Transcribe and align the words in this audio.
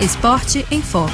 Esporte 0.00 0.64
em 0.70 0.80
Foco. 0.80 1.10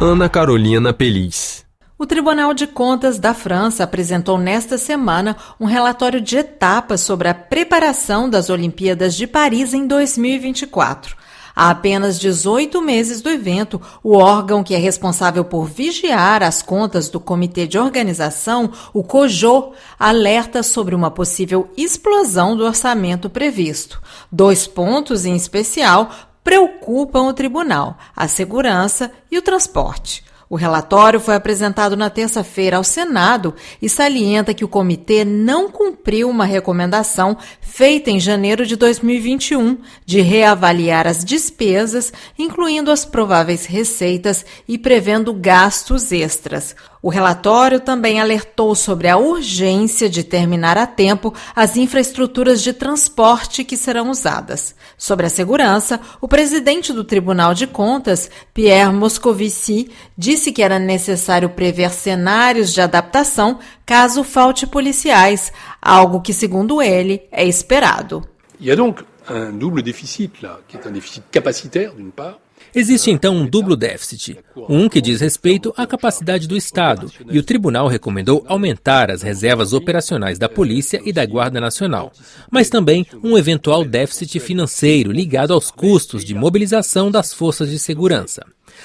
Ana 0.00 0.28
Carolina 0.28 0.92
Pelis. 0.92 1.64
O 1.96 2.04
Tribunal 2.04 2.52
de 2.52 2.66
Contas 2.66 3.16
da 3.16 3.32
França 3.32 3.84
apresentou 3.84 4.36
nesta 4.36 4.76
semana 4.76 5.36
um 5.60 5.66
relatório 5.66 6.20
de 6.20 6.38
etapas 6.38 7.02
sobre 7.02 7.28
a 7.28 7.34
preparação 7.34 8.28
das 8.28 8.50
Olimpíadas 8.50 9.14
de 9.14 9.24
Paris 9.24 9.72
em 9.72 9.86
2024. 9.86 11.14
Há 11.54 11.70
apenas 11.70 12.18
18 12.18 12.82
meses 12.82 13.20
do 13.20 13.30
evento, 13.30 13.80
o 14.02 14.16
órgão 14.16 14.64
que 14.64 14.74
é 14.74 14.78
responsável 14.78 15.44
por 15.44 15.66
vigiar 15.66 16.42
as 16.42 16.60
contas 16.60 17.08
do 17.08 17.20
Comitê 17.20 17.68
de 17.68 17.78
Organização, 17.78 18.72
o 18.92 19.04
COJO, 19.04 19.72
alerta 19.96 20.64
sobre 20.64 20.94
uma 20.94 21.10
possível 21.10 21.70
explosão 21.76 22.56
do 22.56 22.64
orçamento 22.64 23.30
previsto. 23.30 24.02
Dois 24.32 24.66
pontos 24.66 25.24
em 25.24 25.36
especial 25.36 26.10
preocupam 26.42 27.22
o 27.22 27.32
tribunal: 27.32 27.98
a 28.14 28.28
segurança 28.28 29.10
e 29.30 29.38
o 29.38 29.42
transporte. 29.42 30.24
O 30.52 30.54
relatório 30.54 31.18
foi 31.18 31.34
apresentado 31.34 31.96
na 31.96 32.10
terça-feira 32.10 32.76
ao 32.76 32.84
Senado 32.84 33.54
e 33.80 33.88
salienta 33.88 34.52
que 34.52 34.66
o 34.66 34.68
comitê 34.68 35.24
não 35.24 35.70
cumpriu 35.70 36.28
uma 36.28 36.44
recomendação 36.44 37.38
feita 37.62 38.10
em 38.10 38.20
janeiro 38.20 38.66
de 38.66 38.76
2021 38.76 39.78
de 40.04 40.20
reavaliar 40.20 41.06
as 41.06 41.24
despesas, 41.24 42.12
incluindo 42.38 42.90
as 42.90 43.02
prováveis 43.02 43.64
receitas 43.64 44.44
e 44.68 44.76
prevendo 44.76 45.32
gastos 45.32 46.12
extras. 46.12 46.76
O 47.02 47.08
relatório 47.08 47.80
também 47.80 48.20
alertou 48.20 48.76
sobre 48.76 49.08
a 49.08 49.16
urgência 49.16 50.08
de 50.08 50.22
terminar 50.22 50.78
a 50.78 50.86
tempo 50.86 51.34
as 51.54 51.76
infraestruturas 51.76 52.62
de 52.62 52.72
transporte 52.72 53.64
que 53.64 53.76
serão 53.76 54.08
usadas. 54.08 54.76
Sobre 54.96 55.26
a 55.26 55.28
segurança, 55.28 56.00
o 56.20 56.28
presidente 56.28 56.92
do 56.92 57.02
Tribunal 57.02 57.54
de 57.54 57.66
Contas, 57.66 58.30
Pierre 58.54 58.92
Moscovici, 58.92 59.90
disse 60.16 60.52
que 60.52 60.62
era 60.62 60.78
necessário 60.78 61.50
prever 61.50 61.90
cenários 61.90 62.72
de 62.72 62.80
adaptação 62.80 63.58
caso 63.84 64.22
falte 64.22 64.64
policiais, 64.64 65.52
algo 65.82 66.20
que, 66.20 66.32
segundo 66.32 66.80
ele, 66.80 67.22
é 67.32 67.44
esperado. 67.44 68.22
A 68.64 68.76
donc 68.76 69.02
un 69.28 69.58
double 69.58 69.82
déficit 69.82 70.40
là, 70.40 70.60
qui 70.68 70.76
est 70.76 70.86
un 70.86 70.92
déficit 70.92 71.24
capacitaire 71.32 71.94
d'une 71.94 72.12
part 72.12 72.38
Existe 72.74 73.10
então 73.10 73.36
um 73.36 73.46
duplo 73.46 73.76
déficit. 73.76 74.38
Um 74.68 74.88
que 74.88 75.00
diz 75.00 75.20
respeito 75.20 75.72
à 75.76 75.86
capacidade 75.86 76.48
do 76.48 76.56
Estado, 76.56 77.10
e 77.30 77.38
o 77.38 77.42
tribunal 77.42 77.86
recomendou 77.86 78.44
aumentar 78.46 79.10
as 79.10 79.22
reservas 79.22 79.72
operacionais 79.72 80.38
da 80.38 80.48
Polícia 80.48 81.00
e 81.04 81.12
da 81.12 81.24
Guarda 81.26 81.60
Nacional, 81.60 82.12
mas 82.50 82.70
também 82.70 83.06
um 83.22 83.36
eventual 83.36 83.84
déficit 83.84 84.40
financeiro 84.40 85.12
ligado 85.12 85.52
aos 85.52 85.70
custos 85.70 86.24
de 86.24 86.34
mobilização 86.34 87.10
das 87.10 87.32
forças 87.32 87.70
de 87.70 87.78
segurança. 87.78 88.44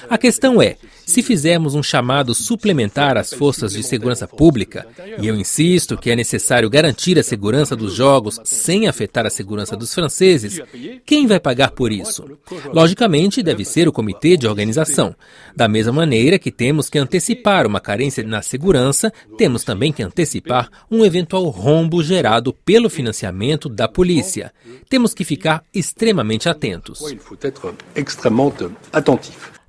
A 0.10 0.18
questão 0.18 0.62
é: 0.62 0.78
se 1.06 1.24
fizermos 1.24 1.74
um 1.74 1.82
chamado 1.82 2.36
suplementar 2.36 3.18
às 3.18 3.34
forças 3.34 3.72
de 3.72 3.82
segurança 3.82 4.28
pública, 4.28 4.86
e 5.20 5.28
eu 5.28 5.36
insisto 5.36 5.98
que 5.98 6.12
é 6.12 6.16
necessário 6.16 6.70
garantir 6.70 7.18
a 7.18 7.24
segurança 7.24 7.76
dos 7.76 7.94
jogos 7.94 8.40
sem 8.44 8.88
afetar 8.88 9.26
a 9.26 9.30
segurança 9.30 9.76
dos 9.76 9.94
franceses, 9.94 10.62
quem 11.06 11.26
vai 11.26 11.40
pagar 11.40 11.72
por 11.72 11.92
isso? 11.92 12.26
Logicamente, 12.74 13.42
deve 13.42 13.64
ser 13.64 13.88
o 13.88 13.92
comitê 13.94 14.36
de 14.36 14.48
organização. 14.48 15.16
Da 15.56 15.68
mesma 15.68 15.94
maneira 15.94 16.38
que 16.38 16.52
temos 16.52 16.90
que 16.90 17.00
antecipar 17.00 17.66
uma 17.66 17.80
carência 17.80 18.24
na 18.24 18.42
segurança, 18.42 19.12
temos 19.38 19.64
também 19.64 19.94
que 19.94 20.04
antecipar 20.04 20.70
um 20.92 21.06
eventual 21.06 21.46
rombo 21.50 22.04
gerado 22.04 22.54
pelo 22.54 22.90
financiamento 22.90 23.70
da 23.70 23.88
polícia. 23.88 24.52
Temos 24.90 25.14
que 25.14 25.24
ficar 25.24 25.64
extremamente 25.74 26.50
atentos. 26.50 27.00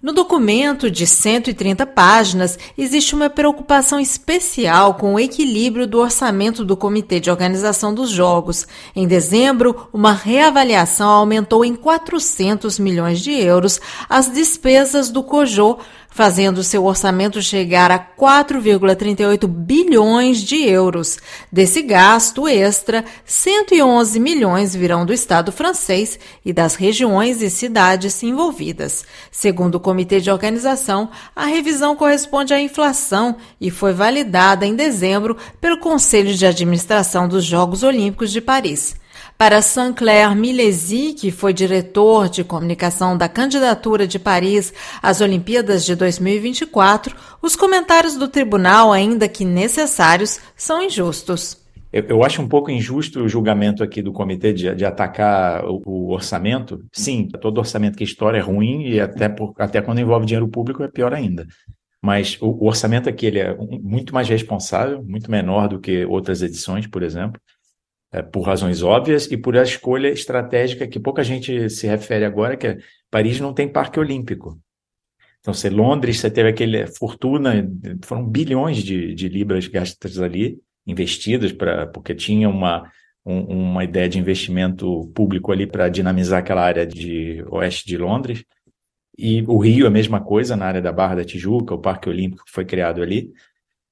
No 0.01 0.13
documento 0.13 0.89
de 0.89 1.05
130 1.09 1.85
páginas, 1.85 2.57
existe 2.79 3.17
uma 3.17 3.29
preocupação 3.29 3.99
especial 3.99 4.95
com 4.95 5.15
o 5.15 5.19
equilíbrio 5.19 5.89
do 5.89 5.99
orçamento 5.99 6.65
do 6.65 6.77
Comitê 6.77 7.19
de 7.19 7.33
Organização 7.33 7.93
dos 7.93 8.09
Jogos. 8.09 8.65
Em 8.95 9.09
dezembro, 9.09 9.89
uma 9.93 10.13
reavaliação 10.13 11.09
aumentou 11.09 11.65
em 11.65 11.75
400 11.75 12.79
milhões 12.79 13.19
de 13.19 13.33
euros 13.33 13.81
as 14.09 14.33
despesas 14.33 15.11
do 15.11 15.21
COJO 15.21 15.79
fazendo 16.19 16.65
seu 16.65 16.85
orçamento 16.85 17.41
chegar 17.41 17.93
a 17.93 17.99
4,38 17.99 19.47
bilhões 19.47 20.39
de 20.39 20.65
euros. 20.65 21.19
Desse 21.53 21.81
gasto 21.81 22.49
extra, 22.49 23.05
111 23.25 24.19
milhões 24.19 24.75
virão 24.75 25.07
do 25.07 25.13
Estado 25.13 25.53
francês 25.53 26.19
e 26.45 26.53
das 26.53 26.75
regiões 26.75 27.41
e 27.41 27.49
cidades 27.49 28.21
envolvidas. 28.23 29.05
Segundo 29.31 29.77
o 29.77 29.81
Comitê 29.89 30.21
de 30.21 30.31
Organização, 30.31 31.09
a 31.35 31.47
revisão 31.47 31.97
corresponde 31.97 32.53
à 32.53 32.61
inflação 32.61 33.37
e 33.59 33.71
foi 33.71 33.95
validada 33.95 34.67
em 34.67 34.75
dezembro 34.75 35.35
pelo 35.63 35.79
Conselho 35.79 36.35
de 36.35 36.45
Administração 36.45 37.27
dos 37.27 37.43
Jogos 37.43 37.83
Olímpicos 37.83 38.31
de 38.31 38.43
Paris. 38.43 38.95
Para 39.39 39.63
Saint-Clair 39.63 40.37
Milesi, 40.37 41.15
que 41.15 41.31
foi 41.31 41.55
diretor 41.55 42.29
de 42.29 42.45
comunicação 42.45 43.17
da 43.17 43.31
candidatura 43.31 44.07
de 44.07 44.19
Paris 44.19 44.75
às 45.01 45.23
Olimpíadas 45.23 45.87
de 45.87 45.95
2024, 45.95 47.17
os 47.41 47.57
comentários 47.57 48.15
do 48.15 48.29
tribunal, 48.29 48.93
ainda 48.93 49.27
que 49.27 49.43
necessários, 49.43 50.39
são 50.55 50.83
injustos. 50.83 51.57
Eu, 51.93 52.05
eu, 52.05 52.25
acho 52.25 52.43
um 52.43 52.49
pouco 52.49 52.71
injusto 52.71 53.21
o 53.21 53.29
julgamento 53.29 53.83
aqui 53.83 54.03
do 54.03 54.13
comitê 54.13 54.53
de, 54.53 54.75
de 54.75 54.85
atacar 54.85 55.65
o, 55.65 55.83
o, 55.87 56.11
orçamento. 56.11 56.85
Sim, 56.93 57.29
todo 57.29 57.59
orçamento 57.59 57.97
que 57.97 58.05
história 58.05 58.39
é 58.39 58.43
ruim 58.43 58.83
e 58.87 59.01
até, 59.01 59.29
por, 59.29 59.55
até 59.59 59.81
quando 59.81 60.01
envolve 60.01 60.27
dinheiro 60.27 60.49
público 60.49 60.83
é 60.83 60.89
pior 60.89 61.15
ainda. 61.15 61.47
Mas 62.03 62.37
o, 62.41 62.49
o 62.49 62.67
orçamento 62.67 63.09
aqui 63.09 63.27
ele 63.27 63.39
é 63.39 63.57
muito 63.57 64.13
mais 64.15 64.29
responsável, 64.29 65.03
muito 65.03 65.31
menor 65.31 65.69
do 65.69 65.81
que 65.81 66.05
outras 66.05 66.43
edições, 66.43 66.87
por 66.87 67.03
exemplo 67.03 67.41
é, 68.13 68.23
por 68.23 68.43
razões 68.43 68.83
óbvias 68.83 69.31
e 69.31 69.37
por 69.37 69.57
a 69.57 69.63
escolha 69.63 70.09
estratégica 70.09 70.87
que 70.87 70.99
pouca 70.99 71.23
gente 71.23 71.69
se 71.71 71.87
refere 71.87 72.25
agora, 72.25 72.57
que 72.57 72.67
é 72.67 72.79
Paris 73.11 73.41
não 73.41 73.53
tem 73.53 73.69
parque 73.69 74.01
olímpico. 74.01 74.59
Então, 75.41 75.55
se 75.55 75.69
Londres, 75.71 76.19
você 76.19 76.31
teve 76.31 76.49
aquele 76.49 76.87
fortuna, 76.87 77.67
foram 78.05 78.27
bilhões 78.27 78.79
de, 78.79 79.15
de 79.15 79.29
libras 79.29 79.67
gastas 79.67 80.19
ali, 80.19 80.59
investidas, 80.89 81.53
pra, 81.53 81.87
porque 81.87 82.15
tinha 82.15 82.49
uma, 82.49 82.91
um, 83.25 83.71
uma 83.71 83.85
ideia 83.85 84.09
de 84.09 84.19
investimento 84.19 85.07
público 85.15 85.53
ali 85.53 85.67
para 85.67 85.89
dinamizar 85.89 86.41
aquela 86.41 86.63
área 86.63 86.87
de 86.87 87.45
oeste 87.51 87.87
de 87.87 87.99
Londres. 87.99 88.45
E 89.17 89.43
o 89.47 89.59
Rio, 89.59 89.87
a 89.87 89.91
mesma 89.91 90.21
coisa, 90.21 90.57
na 90.57 90.67
área 90.67 90.81
da 90.81 90.91
Barra 90.93 91.17
da 91.17 91.25
Tijuca, 91.25 91.75
o 91.75 91.81
Parque 91.81 92.09
Olímpico 92.09 92.45
que 92.45 92.53
foi 92.53 92.65
criado 92.65 93.03
ali. 93.03 93.33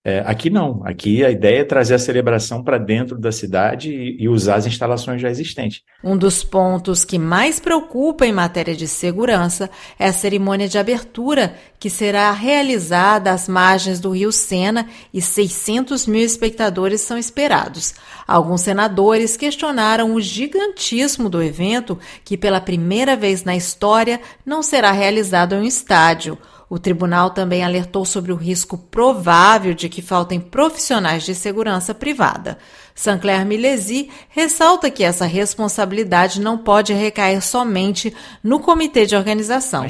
É, 0.08 0.22
aqui 0.24 0.48
não. 0.48 0.82
Aqui 0.84 1.24
a 1.24 1.32
ideia 1.32 1.62
é 1.62 1.64
trazer 1.64 1.96
a 1.96 1.98
celebração 1.98 2.62
para 2.62 2.78
dentro 2.78 3.18
da 3.18 3.32
cidade 3.32 3.90
e, 3.90 4.22
e, 4.22 4.28
usar 4.28 4.54
as 4.54 4.64
instalações 4.64 5.20
já 5.20 5.28
existentes. 5.28 5.82
Um 6.04 6.16
dos 6.16 6.44
pontos 6.44 7.04
que 7.04 7.18
mais 7.18 7.58
preocupa 7.58 8.24
em 8.24 8.32
matéria 8.32 8.76
de 8.76 8.86
segurança 8.86 9.68
é 9.98 10.06
a 10.06 10.12
cerimônia 10.12 10.68
de 10.68 10.78
abertura, 10.78 11.56
que 11.80 11.90
será 11.90 12.30
realizada 12.30 13.32
às 13.32 13.48
margens 13.48 13.98
do 13.98 14.10
Rio 14.10 14.30
Sena 14.30 14.86
e 15.12 15.20
600 15.20 16.06
mil 16.06 16.22
espectadores 16.22 17.00
são 17.00 17.18
esperados. 17.18 17.92
Alguns 18.28 18.60
senadores 18.60 19.36
questionaram 19.36 20.14
o 20.14 20.20
gigantismo 20.20 21.28
do 21.28 21.42
evento, 21.42 21.98
que 22.24 22.36
pela 22.36 22.60
primeira 22.60 23.16
vez 23.16 23.42
na 23.42 23.56
história 23.56 24.20
não 24.44 24.62
será 24.62 24.92
realizado 24.92 25.56
em 25.56 25.62
um 25.62 25.64
estádio. 25.64 26.38
O 26.68 26.78
tribunal 26.78 27.30
também 27.30 27.62
alertou 27.62 28.04
sobre 28.04 28.32
o 28.32 28.36
risco 28.36 28.76
provável 28.76 29.72
de 29.72 29.88
que 29.88 30.02
faltem 30.02 30.40
profissionais 30.40 31.22
de 31.22 31.34
segurança 31.34 31.94
privada. 31.94 32.58
Sancler 32.94 33.46
Milesi 33.46 34.10
ressalta 34.28 34.90
que 34.90 35.04
essa 35.04 35.26
responsabilidade 35.26 36.40
não 36.40 36.58
pode 36.58 36.92
recair 36.92 37.40
somente 37.40 38.14
no 38.42 38.58
comitê 38.58 39.06
de 39.06 39.14
organização. 39.14 39.86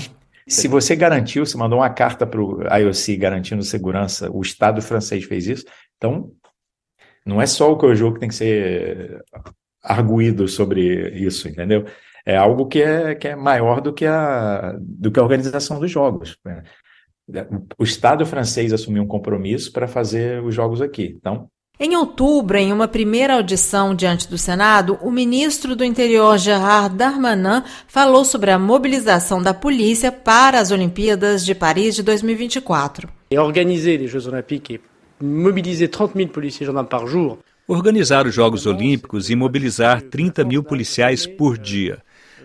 Se 0.48 0.68
você 0.68 0.94
garantiu, 0.94 1.46
se 1.46 1.56
mandou 1.56 1.78
uma 1.78 1.90
carta 1.90 2.26
para 2.26 2.40
o 2.40 2.62
IOC 2.62 3.16
garantindo 3.16 3.62
segurança, 3.62 4.30
o 4.30 4.42
Estado 4.42 4.82
francês 4.82 5.24
fez 5.24 5.46
isso, 5.46 5.64
então 5.96 6.30
não 7.24 7.40
é 7.40 7.46
só 7.46 7.74
o 7.74 7.94
jogo 7.94 8.14
que 8.14 8.20
tem 8.20 8.28
que 8.28 8.34
ser 8.34 9.24
arguído 9.82 10.46
sobre 10.46 11.08
isso, 11.18 11.48
entendeu? 11.48 11.86
É 12.26 12.36
algo 12.36 12.66
que 12.66 12.82
é, 12.82 13.14
que 13.14 13.28
é 13.28 13.36
maior 13.36 13.80
do 13.80 13.92
que, 13.92 14.04
a, 14.04 14.74
do 14.80 15.12
que 15.12 15.20
a 15.20 15.22
organização 15.22 15.78
dos 15.78 15.90
jogos. 15.90 16.36
Né? 16.44 16.64
O 17.78 17.84
Estado 17.84 18.26
francês 18.26 18.72
assumiu 18.72 19.04
um 19.04 19.06
compromisso 19.06 19.72
para 19.72 19.86
fazer 19.86 20.42
os 20.42 20.52
jogos 20.52 20.82
aqui. 20.82 21.14
Então, 21.16 21.48
em 21.78 21.94
outubro, 21.94 22.56
em 22.56 22.72
uma 22.72 22.88
primeira 22.88 23.34
audição 23.34 23.94
diante 23.94 24.28
do 24.28 24.38
Senado, 24.38 24.98
o 25.02 25.10
ministro 25.10 25.76
do 25.76 25.84
Interior 25.84 26.38
Gerard 26.38 26.96
Darmanin 26.96 27.62
falou 27.86 28.24
sobre 28.24 28.50
a 28.50 28.58
mobilização 28.58 29.42
da 29.42 29.52
polícia 29.52 30.10
para 30.10 30.58
as 30.58 30.70
Olimpíadas 30.70 31.44
de 31.44 31.54
Paris 31.54 31.94
de 31.94 32.02
2024. 32.02 33.08
Organizar 33.36 34.00
os 34.00 34.10
Jeux 34.10 34.26
Olímpicos 34.26 34.48
e 34.48 34.56
mobilizar 34.56 35.20
30 35.20 36.04
mil 36.14 36.32
policiais 36.32 36.60
e 36.60 36.64
gendarmes 36.64 36.88
por 36.88 37.06
jour 37.06 37.38
Organizar 37.68 38.26
os 38.26 38.34
Jogos 38.34 38.64
Olímpicos 38.64 39.28
e 39.28 39.34
mobilizar 39.34 40.00
30 40.00 40.44
mil 40.44 40.62
policiais 40.62 41.26
por 41.26 41.58
dia 41.58 41.98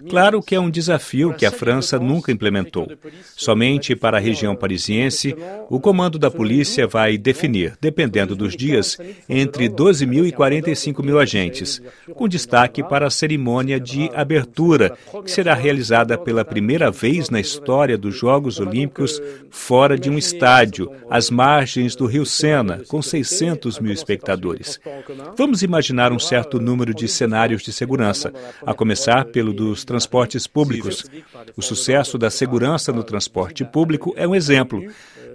Claro 0.09 0.41
que 0.41 0.55
é 0.55 0.59
um 0.59 0.69
desafio 0.69 1.33
que 1.33 1.45
a 1.45 1.51
França 1.51 1.99
nunca 1.99 2.31
implementou. 2.31 2.87
Somente 3.35 3.95
para 3.95 4.17
a 4.17 4.19
região 4.19 4.55
parisiense, 4.55 5.35
o 5.69 5.79
comando 5.79 6.17
da 6.17 6.31
polícia 6.31 6.87
vai 6.87 7.17
definir, 7.17 7.77
dependendo 7.79 8.35
dos 8.35 8.55
dias, 8.55 8.97
entre 9.27 9.67
12 9.67 10.05
mil 10.05 10.25
e 10.25 10.31
45 10.31 11.03
mil 11.03 11.19
agentes, 11.19 11.81
com 12.13 12.27
destaque 12.27 12.83
para 12.83 13.07
a 13.07 13.11
cerimônia 13.11 13.79
de 13.79 14.09
abertura, 14.13 14.97
que 15.23 15.31
será 15.31 15.53
realizada 15.53 16.17
pela 16.17 16.45
primeira 16.45 16.91
vez 16.91 17.29
na 17.29 17.39
história 17.39 17.97
dos 17.97 18.15
Jogos 18.15 18.59
Olímpicos 18.59 19.21
fora 19.49 19.97
de 19.97 20.09
um 20.09 20.17
estádio, 20.17 20.91
às 21.09 21.29
margens 21.29 21.95
do 21.95 22.05
Rio 22.05 22.25
Sena, 22.25 22.81
com 22.87 23.01
600 23.01 23.79
mil 23.79 23.93
espectadores. 23.93 24.79
Vamos 25.37 25.61
imaginar 25.63 26.11
um 26.11 26.19
certo 26.19 26.59
número 26.59 26.93
de 26.93 27.07
cenários 27.07 27.61
de 27.61 27.71
segurança, 27.71 28.31
a 28.65 28.73
começar 28.73 29.25
pelo 29.25 29.53
dos 29.53 29.83
transportes 29.91 30.47
públicos. 30.47 31.05
O 31.57 31.61
sucesso 31.61 32.17
da 32.17 32.29
segurança 32.29 32.93
no 32.93 33.03
transporte 33.03 33.65
público 33.65 34.13
é 34.15 34.25
um 34.25 34.33
exemplo, 34.33 34.81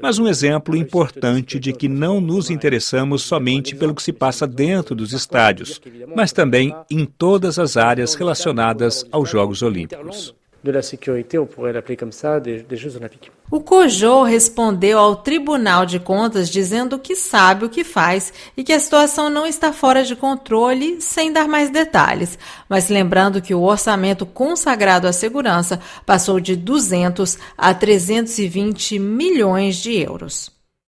mas 0.00 0.18
um 0.18 0.26
exemplo 0.26 0.74
importante 0.74 1.60
de 1.60 1.74
que 1.74 1.88
não 1.88 2.22
nos 2.22 2.48
interessamos 2.48 3.22
somente 3.22 3.76
pelo 3.76 3.94
que 3.94 4.02
se 4.02 4.14
passa 4.14 4.46
dentro 4.46 4.94
dos 4.94 5.12
estádios, 5.12 5.78
mas 6.16 6.32
também 6.32 6.74
em 6.90 7.04
todas 7.04 7.58
as 7.58 7.76
áreas 7.76 8.14
relacionadas 8.14 9.04
aos 9.12 9.28
Jogos 9.28 9.60
Olímpicos 9.60 10.34
de 10.66 10.72
la 10.72 10.82
sécurité, 10.82 11.38
on 11.38 11.46
pourrait 11.46 11.72
l'appeler 11.72 11.96
comme 11.96 12.12
ça, 12.12 12.40
des, 12.40 12.62
des 12.62 12.76
Jeux 12.76 12.96
Olympiques. 12.96 13.30
O 13.48 13.60
Cojô 13.60 14.24
respondeu 14.24 14.98
ao 14.98 15.14
Tribunal 15.14 15.86
de 15.86 16.00
Contas 16.00 16.50
dizendo 16.50 16.98
que 16.98 17.14
sabe 17.14 17.64
o 17.64 17.70
que 17.70 17.84
faz 17.84 18.32
e 18.56 18.64
que 18.64 18.72
a 18.72 18.80
situação 18.80 19.30
não 19.30 19.46
está 19.46 19.72
fora 19.72 20.02
de 20.02 20.16
controle, 20.16 21.00
sem 21.00 21.32
dar 21.32 21.46
mais 21.46 21.70
detalhes, 21.70 22.36
mas 22.68 22.88
lembrando 22.88 23.40
que 23.40 23.54
o 23.54 23.62
orçamento 23.62 24.26
consagrado 24.26 25.06
à 25.06 25.12
segurança 25.12 25.80
passou 26.04 26.40
de 26.40 26.56
200 26.56 27.38
a 27.56 27.72
320 27.72 28.98
milhões 28.98 29.76
de 29.76 29.96
euros. 29.96 30.55